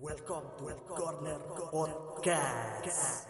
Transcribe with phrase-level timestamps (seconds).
[0.00, 1.36] Welcome to Corner
[1.68, 3.28] Podcast.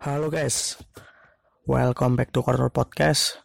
[0.00, 0.80] Halo guys,
[1.68, 3.36] welcome back to Corner Podcast.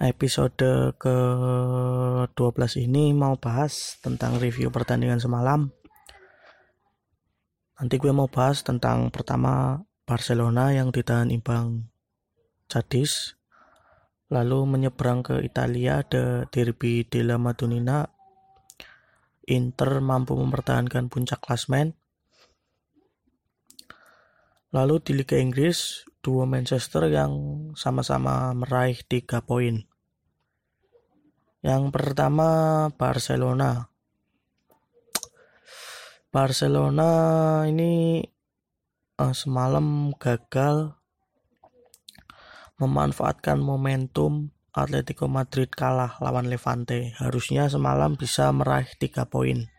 [0.00, 5.83] Episode ke-12 ini mau bahas tentang review pertandingan semalam.
[7.80, 11.90] Nanti gue mau bahas tentang pertama Barcelona yang ditahan imbang
[12.70, 13.34] Cadiz,
[14.30, 18.08] lalu menyeberang ke Italia ada Derby della Madonnina.
[19.44, 21.92] Inter mampu mempertahankan puncak klasmen,
[24.74, 27.30] Lalu di Liga Inggris, dua Manchester yang
[27.78, 29.86] sama-sama meraih tiga poin.
[31.62, 33.93] Yang pertama Barcelona.
[36.34, 38.18] Barcelona ini
[39.22, 40.98] uh, semalam gagal
[42.82, 47.14] memanfaatkan momentum Atletico Madrid kalah lawan Levante.
[47.22, 49.70] Harusnya semalam bisa meraih tiga poin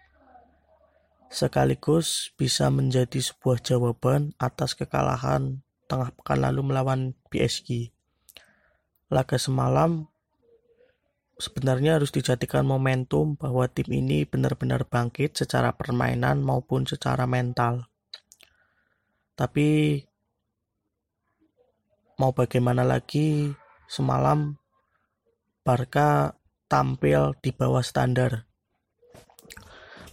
[1.36, 5.60] sekaligus bisa menjadi sebuah jawaban atas kekalahan
[5.92, 7.92] tengah pekan lalu melawan PSG.
[9.12, 10.08] Laga semalam
[11.36, 17.92] sebenarnya harus dijadikan momentum bahwa tim ini benar-benar bangkit secara permainan maupun secara mental.
[19.36, 20.00] Tapi
[22.16, 23.52] mau bagaimana lagi
[23.92, 24.56] semalam
[25.66, 26.32] Barca
[26.72, 28.46] tampil di bawah standar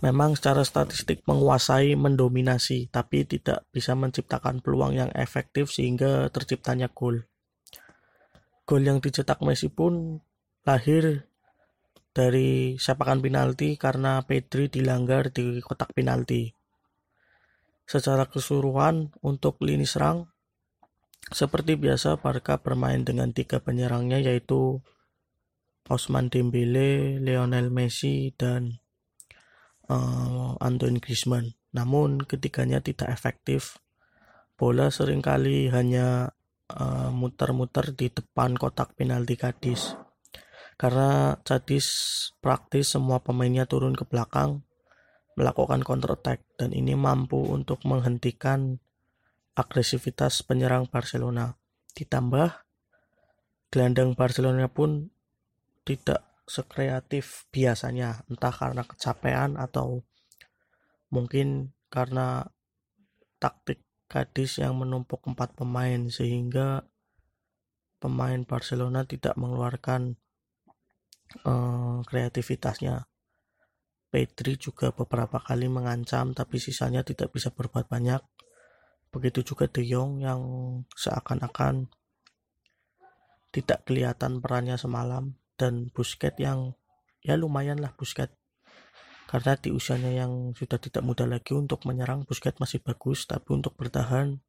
[0.03, 7.23] memang secara statistik menguasai, mendominasi, tapi tidak bisa menciptakan peluang yang efektif sehingga terciptanya gol.
[8.67, 10.19] Gol yang dicetak Messi pun
[10.63, 11.27] lahir
[12.13, 16.53] dari sepakan penalti karena Pedri dilanggar di kotak penalti.
[17.83, 20.31] Secara keseluruhan untuk lini serang,
[21.33, 24.85] seperti biasa Barca bermain dengan tiga penyerangnya yaitu
[25.91, 28.79] Osman Dembele, Lionel Messi, dan
[29.91, 31.59] uh, Antoine Griezmann.
[31.75, 33.83] Namun ketiganya tidak efektif.
[34.55, 36.31] Bola sering kali hanya
[36.71, 39.97] uh, muter-muter uh, di depan kotak penalti Cadiz.
[40.83, 41.87] Karena Cadiz
[42.43, 44.67] praktis semua pemainnya turun ke belakang
[45.39, 48.83] melakukan counter attack dan ini mampu untuk menghentikan
[49.55, 51.55] agresivitas penyerang Barcelona.
[51.95, 52.67] Ditambah
[53.71, 55.07] gelandang Barcelona pun
[55.87, 60.03] tidak sekreatif biasanya entah karena kecapean atau
[61.15, 62.51] mungkin karena
[63.39, 66.83] taktik gadis yang menumpuk empat pemain sehingga
[68.03, 70.19] pemain Barcelona tidak mengeluarkan
[71.45, 73.09] uh, kreativitasnya.
[74.13, 78.21] Pedri juga beberapa kali mengancam tapi sisanya tidak bisa berbuat banyak.
[79.09, 80.41] Begitu juga De Jong yang
[80.93, 81.89] seakan-akan
[83.53, 86.73] tidak kelihatan perannya semalam dan Busket yang
[87.21, 88.33] ya lumayan lah Busket
[89.29, 93.77] karena di usianya yang sudah tidak muda lagi untuk menyerang Busket masih bagus tapi untuk
[93.77, 94.41] bertahan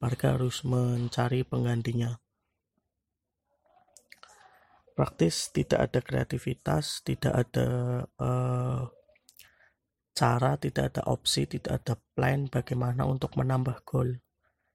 [0.00, 2.18] Barca harus mencari penggantinya
[5.00, 7.68] praktis tidak ada kreativitas tidak ada
[8.20, 8.84] uh,
[10.12, 14.20] cara tidak ada opsi tidak ada plan bagaimana untuk menambah gol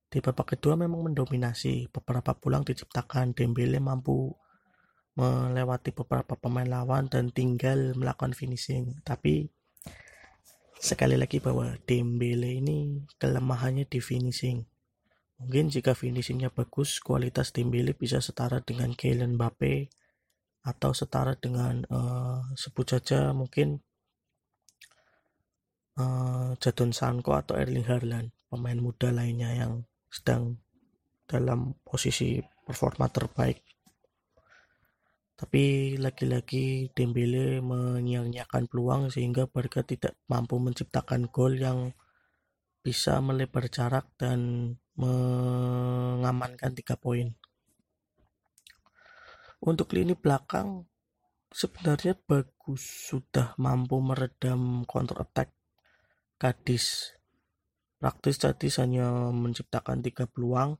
[0.09, 4.31] di babak kedua memang mendominasi beberapa pulang diciptakan Dembele mampu
[5.19, 9.00] melewati beberapa pemain lawan dan tinggal melakukan finishing.
[9.03, 9.47] Tapi
[10.80, 14.63] sekali lagi bahwa Dembele ini kelemahannya di finishing.
[15.36, 19.92] Mungkin jika finishingnya bagus, kualitas Dembele bisa setara dengan Kylian Mbappe
[20.65, 23.79] atau setara dengan uh, sebut saja mungkin
[26.01, 30.57] uh, Jadon Sancho atau Erling Haaland, pemain muda lainnya yang sedang
[31.29, 33.61] dalam posisi performa terbaik
[35.35, 41.91] tapi lagi-lagi Dembele menyia-nyiakan peluang sehingga Barca tidak mampu menciptakan gol yang
[42.79, 47.35] bisa melebar jarak dan mengamankan tiga poin.
[49.65, 50.85] Untuk lini belakang
[51.50, 55.50] sebenarnya bagus sudah mampu meredam counter attack
[56.38, 57.17] Kadis.
[57.97, 60.77] Praktis tadi hanya menciptakan tiga peluang,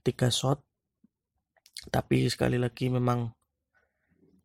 [0.00, 0.64] tiga shot.
[1.92, 3.28] Tapi sekali lagi memang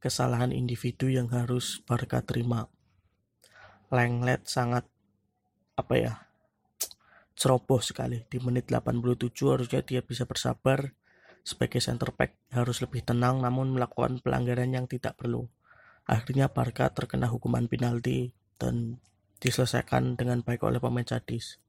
[0.03, 2.67] kesalahan individu yang harus Barca terima.
[3.87, 4.83] Lenglet sangat
[5.79, 6.13] apa ya
[7.39, 10.91] ceroboh sekali di menit 87 harusnya dia bisa bersabar
[11.47, 15.47] sebagai center back harus lebih tenang namun melakukan pelanggaran yang tidak perlu.
[16.03, 18.99] Akhirnya Barca terkena hukuman penalti dan
[19.39, 21.63] diselesaikan dengan baik oleh pemain Cadiz.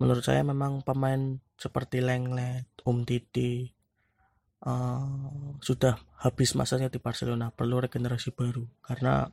[0.00, 3.68] Menurut saya memang pemain seperti Lenglet, Um Titi
[4.64, 5.04] uh,
[5.60, 8.64] sudah habis masanya di Barcelona, perlu regenerasi baru.
[8.80, 9.28] Karena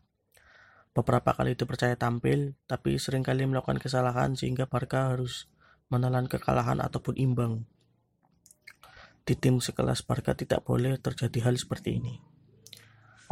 [0.92, 5.48] beberapa kali dipercaya tampil tapi sering kali melakukan kesalahan sehingga Barca harus
[5.88, 7.64] menelan kekalahan ataupun imbang.
[9.24, 12.20] Di tim sekelas Barca tidak boleh terjadi hal seperti ini.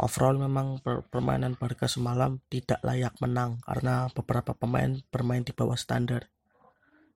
[0.00, 0.80] Overall memang
[1.12, 6.32] permainan Barca semalam tidak layak menang karena beberapa pemain bermain di bawah standar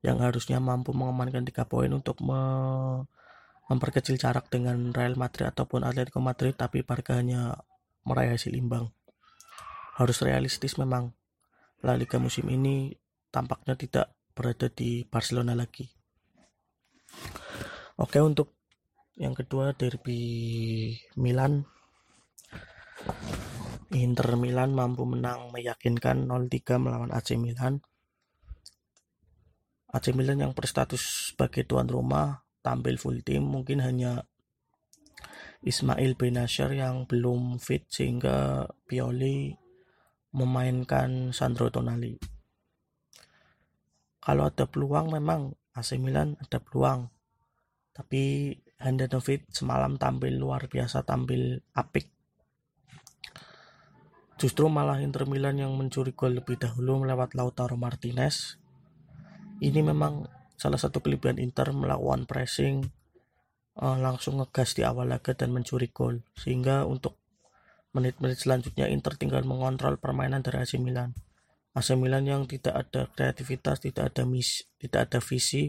[0.05, 2.41] yang harusnya mampu mengamankan tiga poin untuk me
[3.67, 7.59] memperkecil jarak dengan Real Madrid ataupun Atletico Madrid tapi Barca hanya
[8.07, 8.95] meraih hasil imbang.
[9.99, 11.11] Harus realistis memang.
[11.83, 12.95] La Liga musim ini
[13.35, 15.91] tampaknya tidak berada di Barcelona lagi.
[17.99, 18.56] Oke untuk
[19.17, 20.21] yang kedua derby
[21.17, 21.65] Milan
[23.97, 27.81] Inter Milan mampu menang meyakinkan 0-3 melawan AC Milan
[29.89, 34.29] AC Milan yang berstatus sebagai tuan rumah tampil full tim mungkin hanya
[35.65, 39.51] Ismail Benacer yang belum fit sehingga Pioli
[40.37, 42.15] memainkan Sandro Tonali.
[44.21, 47.09] Kalau ada peluang memang AC Milan ada peluang.
[47.97, 52.13] Tapi Handanovic semalam tampil luar biasa, tampil apik.
[54.37, 58.61] Justru malah Inter Milan yang mencuri gol lebih dahulu melewat Lautaro Martinez
[59.65, 60.29] ini memang
[60.61, 62.85] salah satu kelebihan Inter melakukan pressing
[63.81, 67.17] uh, langsung ngegas di awal laga dan mencuri gol sehingga untuk
[67.97, 71.17] menit-menit selanjutnya Inter tinggal mengontrol permainan dari AC Milan.
[71.77, 75.69] AC Milan yang tidak ada kreativitas, tidak ada mis, tidak ada visi,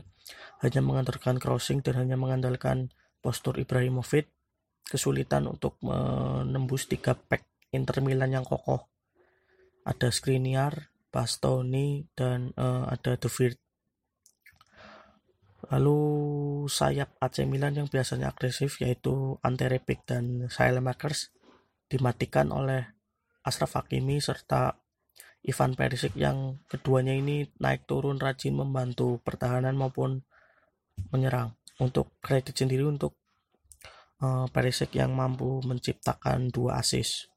[0.63, 4.31] hanya mengandalkan crossing dan hanya mengandalkan postur Ibrahimovic,
[4.87, 7.43] kesulitan untuk menembus tiga pack
[7.75, 8.87] Inter Milan yang kokoh.
[9.83, 13.59] Ada Skriniar, Bastoni, dan uh, ada De Vrij.
[15.67, 15.99] Lalu
[16.71, 20.47] sayap AC Milan yang biasanya agresif yaitu Ante Rebic dan
[20.79, 21.35] Makers
[21.91, 22.95] dimatikan oleh
[23.43, 24.79] Ashraf Hakimi serta
[25.47, 30.27] Ivan Perisic yang keduanya ini naik turun rajin membantu pertahanan maupun
[31.15, 31.55] menyerang.
[31.77, 33.15] Untuk kredit sendiri untuk
[34.19, 37.31] uh, Perisic yang mampu menciptakan dua assist.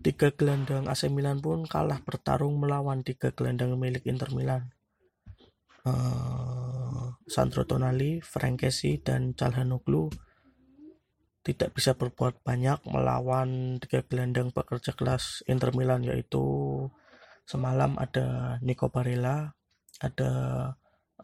[0.00, 4.72] Tiga gelandang AC Milan pun kalah bertarung melawan tiga gelandang milik Inter Milan
[5.84, 10.10] uh, Sandro Tonali, Frankesi, dan Calhanoglu
[11.40, 16.44] tidak bisa berbuat banyak melawan tiga gelandang pekerja kelas Inter Milan yaitu
[17.48, 19.56] semalam ada Nico Barella,
[20.04, 20.32] ada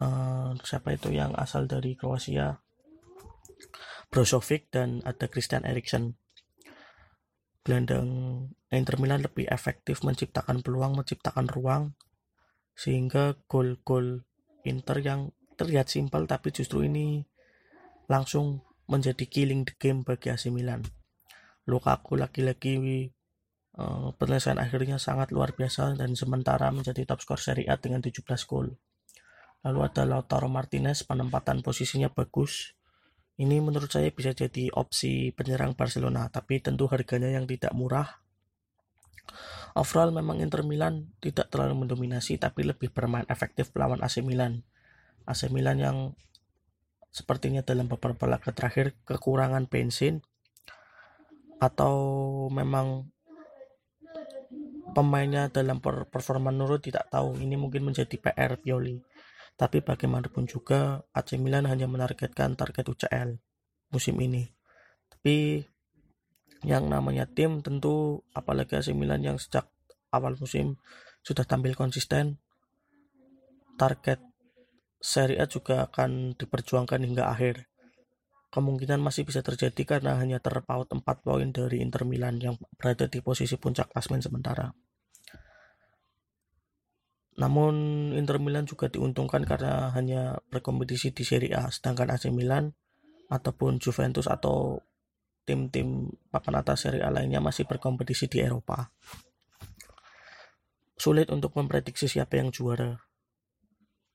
[0.01, 2.59] uh, siapa itu yang asal dari Kroasia,
[4.09, 6.17] Brozovic dan ada Christian Eriksen.
[7.61, 8.09] Gelandang
[8.73, 11.83] Inter Milan lebih efektif menciptakan peluang, menciptakan ruang
[12.77, 14.27] sehingga gol-gol
[14.67, 15.21] Inter yang
[15.57, 17.25] terlihat simpel tapi justru ini
[18.05, 20.83] langsung menjadi killing the game bagi AC Milan.
[21.67, 23.11] Lukaku lagi-lagi
[23.75, 28.23] uh, penyelesaian akhirnya sangat luar biasa dan sementara menjadi top skor Serie A dengan 17
[28.47, 28.73] gol.
[29.67, 32.77] Lalu ada Lautaro Martinez, penempatan posisinya bagus.
[33.37, 38.23] Ini menurut saya bisa jadi opsi penyerang Barcelona, tapi tentu harganya yang tidak murah.
[39.77, 44.65] Overall memang Inter Milan tidak terlalu mendominasi tapi lebih bermain efektif melawan AC Milan.
[45.29, 45.97] AC Milan yang
[47.17, 50.21] sepertinya dalam beberapa laga terakhir kekurangan bensin
[51.57, 51.95] atau
[52.53, 53.09] memang
[54.93, 57.41] pemainnya dalam performa menurut tidak tahu.
[57.41, 59.01] Ini mungkin menjadi PR Pioli.
[59.57, 63.41] Tapi bagaimanapun juga AC Milan hanya menargetkan target UCL
[63.89, 64.45] musim ini.
[65.09, 65.65] Tapi
[66.61, 69.65] yang namanya tim tentu apalagi AC Milan yang sejak
[70.13, 70.77] awal musim
[71.25, 72.37] sudah tampil konsisten
[73.81, 74.21] target
[74.97, 77.69] Serie A juga akan diperjuangkan hingga akhir
[78.49, 83.19] kemungkinan masih bisa terjadi karena hanya terpaut 4 poin dari Inter Milan yang berada di
[83.21, 84.73] posisi puncak klasmen sementara
[87.37, 92.73] namun Inter Milan juga diuntungkan karena hanya berkompetisi di Serie A sedangkan AC Milan
[93.29, 94.81] ataupun Juventus atau
[95.47, 98.91] tim-tim papan atas seri A lainnya masih berkompetisi di Eropa.
[100.99, 103.06] Sulit untuk memprediksi siapa yang juara.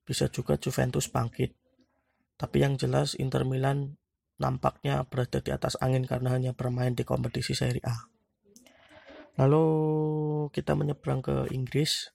[0.02, 1.54] Bisa juga Juventus bangkit.
[2.36, 3.98] Tapi yang jelas Inter Milan
[4.40, 8.10] nampaknya berada di atas angin karena hanya bermain di kompetisi Serie A.
[9.38, 9.64] Lalu
[10.50, 12.10] kita menyeberang ke Inggris.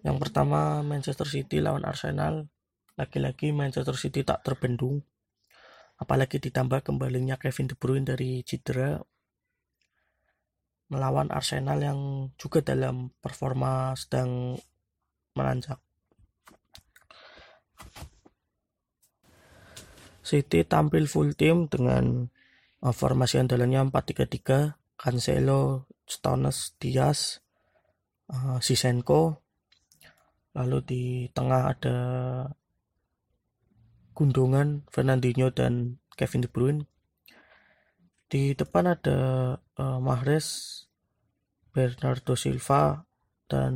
[0.00, 2.48] Yang pertama Manchester City lawan Arsenal.
[2.94, 5.02] Lagi-lagi Manchester City tak terbendung
[5.94, 8.98] apalagi ditambah kembalinya Kevin De Bruyne dari cedera
[10.90, 12.00] melawan Arsenal yang
[12.36, 14.58] juga dalam performa sedang
[15.34, 15.80] menanjak.
[20.24, 22.32] City tampil full team dengan
[22.80, 27.44] uh, formasi andalannya 4-3-3, Cancelo, Stones, Diaz,
[28.32, 29.44] uh, Sisenko,
[30.56, 31.96] lalu di tengah ada
[34.14, 36.86] Gundungan, Fernandinho dan Kevin De Bruyne.
[38.30, 39.18] Di depan ada
[39.58, 40.80] uh, Mahrez,
[41.74, 43.02] Bernardo Silva
[43.50, 43.74] dan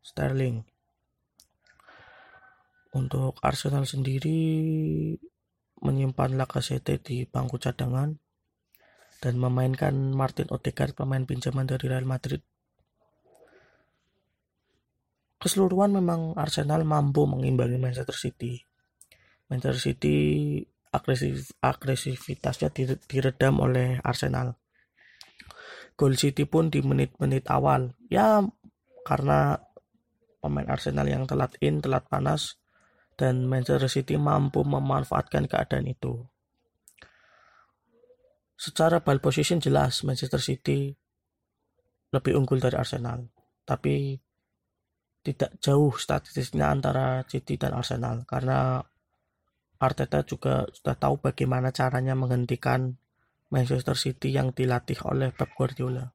[0.00, 0.69] Sterling.
[2.90, 4.34] Untuk Arsenal sendiri
[5.78, 8.10] menyimpan Lacazette di bangku cadangan
[9.20, 12.42] dan memainkan Martin Odegaard pemain pinjaman dari Real Madrid.
[15.40, 18.60] Keseluruhan memang Arsenal mampu mengimbangi Manchester City.
[19.48, 20.16] Manchester City
[20.90, 22.68] agresif agresivitasnya
[23.06, 24.58] diredam oleh Arsenal.
[25.96, 27.94] Gol City pun di menit-menit awal.
[28.10, 28.42] Ya
[29.06, 29.62] karena
[30.42, 32.60] pemain Arsenal yang telat in, telat panas
[33.20, 36.24] dan Manchester City mampu memanfaatkan keadaan itu.
[38.56, 40.96] Secara ball position jelas Manchester City
[42.16, 43.28] lebih unggul dari Arsenal,
[43.68, 44.16] tapi
[45.20, 48.80] tidak jauh statistiknya antara City dan Arsenal karena
[49.80, 52.96] Arteta juga sudah tahu bagaimana caranya menghentikan
[53.52, 56.08] Manchester City yang dilatih oleh Pep Guardiola.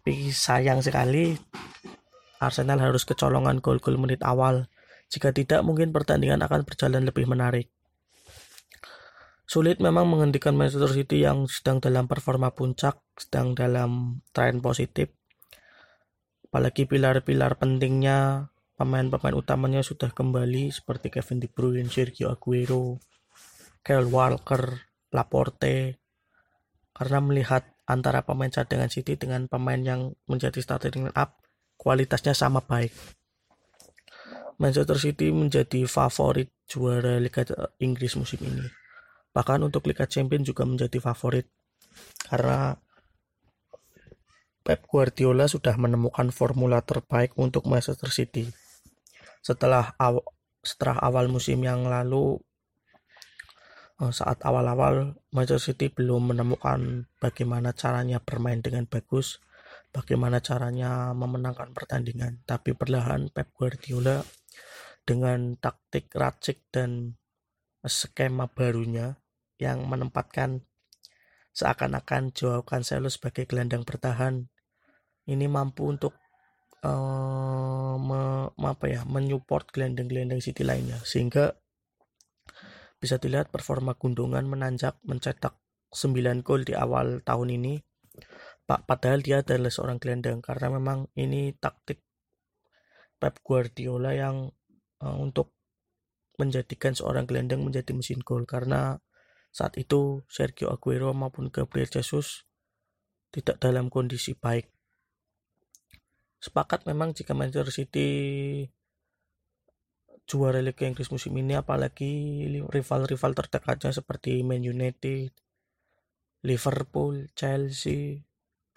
[0.00, 1.36] Tapi sayang sekali
[2.40, 4.68] Arsenal harus kecolongan gol-gol menit awal
[5.10, 7.66] jika tidak, mungkin pertandingan akan berjalan lebih menarik.
[9.42, 15.10] Sulit memang menghentikan Manchester City yang sedang dalam performa puncak, sedang dalam tren positif.
[16.46, 23.02] Apalagi pilar-pilar pentingnya, pemain-pemain utamanya sudah kembali seperti Kevin De Bruyne, Sergio Aguero,
[23.82, 25.98] Kyle Walker, Laporte.
[26.94, 31.42] Karena melihat antara pemain cadangan City dengan pemain yang menjadi starting up,
[31.74, 33.19] kualitasnya sama baik.
[34.60, 37.48] Manchester City menjadi favorit juara Liga
[37.80, 38.68] Inggris musim ini.
[39.32, 41.48] Bahkan untuk Liga Champions juga menjadi favorit
[42.28, 42.76] karena
[44.60, 48.52] Pep Guardiola sudah menemukan formula terbaik untuk Manchester City.
[49.40, 50.20] Setelah aw
[50.60, 52.36] setelah awal musim yang lalu
[54.04, 59.40] eh, saat awal-awal Manchester City belum menemukan bagaimana caranya bermain dengan bagus,
[59.88, 62.44] bagaimana caranya memenangkan pertandingan.
[62.44, 64.20] Tapi perlahan Pep Guardiola
[65.10, 67.18] dengan taktik racik dan
[67.82, 69.18] skema barunya
[69.58, 70.62] yang menempatkan
[71.50, 74.46] seakan-akan Joao Cancelo sebagai gelandang bertahan.
[75.26, 76.14] Ini mampu untuk
[76.86, 81.58] uh, me, apa ya menyupport gelandang-gelandang City lainnya sehingga
[83.02, 85.58] bisa dilihat performa Gundungan menanjak mencetak
[85.90, 87.82] 9 gol di awal tahun ini.
[88.62, 91.98] Pak padahal dia adalah seorang gelandang karena memang ini taktik
[93.18, 94.54] Pep Guardiola yang
[95.04, 95.52] uh, untuk
[96.40, 98.96] menjadikan seorang gelandang menjadi mesin gol karena
[99.52, 102.48] saat itu Sergio Aguero maupun Gabriel Jesus
[103.34, 104.70] tidak dalam kondisi baik.
[106.40, 108.08] Sepakat memang jika Manchester City
[110.24, 115.34] juara Liga Inggris musim ini apalagi rival-rival terdekatnya seperti Man United,
[116.46, 118.24] Liverpool, Chelsea,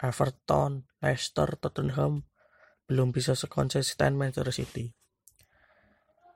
[0.02, 2.26] Everton, Leicester, Tottenham
[2.84, 4.92] belum bisa sekonsisten Manchester City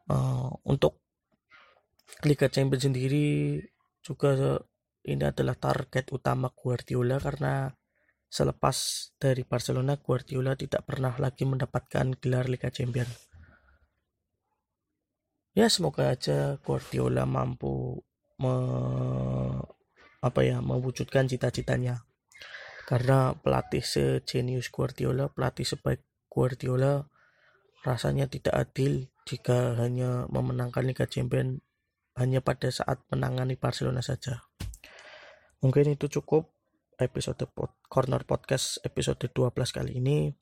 [0.08, 1.00] uh, untuk
[2.24, 3.60] Liga Champions sendiri
[4.02, 4.58] juga
[5.06, 7.70] ini adalah target utama Guardiola karena
[8.28, 13.28] selepas dari Barcelona Guardiola tidak pernah lagi mendapatkan gelar Liga Champions.
[15.56, 18.04] Ya semoga aja Guardiola mampu
[18.38, 18.54] me,
[20.22, 22.04] apa ya mewujudkan cita-citanya.
[22.88, 27.04] Karena pelatih sejenius Guardiola, pelatih sebaik Guardiola
[27.84, 31.60] rasanya tidak adil jika hanya memenangkan Liga Champions
[32.16, 34.40] hanya pada saat menangani Barcelona saja.
[35.60, 36.48] Mungkin itu cukup
[36.96, 40.32] episode pod, Corner Podcast episode 12 kali ini.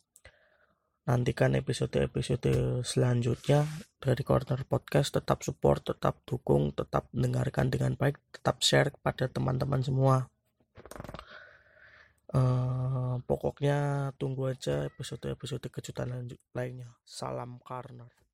[1.07, 3.63] Nantikan episode-episode selanjutnya
[4.03, 5.15] dari Corner Podcast.
[5.15, 10.27] Tetap support, tetap dukung, tetap dengarkan dengan baik, tetap share kepada teman-teman semua.
[12.35, 16.91] Uh, pokoknya tunggu aja episode-episode kejutan lanjut lainnya.
[17.07, 18.26] Salam Corner.